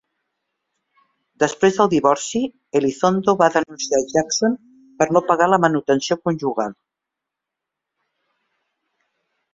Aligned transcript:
Després 1.43 1.75
del 1.81 1.91
divorci, 1.91 2.41
Elizondo 2.79 3.35
va 3.43 3.51
denunciar 3.57 4.01
Jackson 4.15 4.55
per 5.03 5.09
no 5.19 5.25
pagar 5.33 5.51
la 5.53 5.61
manutenció 5.67 6.19
conjugal. 6.27 6.75